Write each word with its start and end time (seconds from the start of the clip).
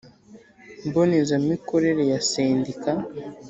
mboneza 0.87 1.33
mikorere 1.49 2.01
ya 2.11 2.19
Sendika 2.29 2.91